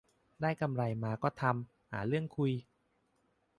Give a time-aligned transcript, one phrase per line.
[0.41, 2.51] ได้กำไรมาก็มาทำ หาเรื่องคุย